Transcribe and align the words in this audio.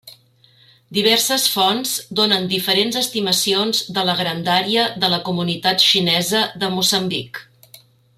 Diverses 0.97 1.43
fonts 1.55 1.91
donen 2.19 2.47
diferents 2.53 2.97
estimacions 3.03 3.83
de 3.97 4.07
la 4.07 4.15
grandària 4.23 4.87
de 5.05 5.11
la 5.15 5.21
comunitat 5.29 5.85
xinesa 5.91 6.43
de 6.65 6.73
Moçambic. 6.79 7.43